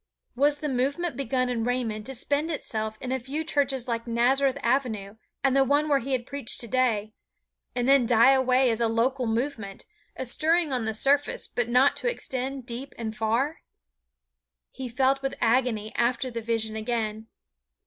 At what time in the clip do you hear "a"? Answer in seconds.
3.11-3.19, 8.81-8.87, 10.15-10.25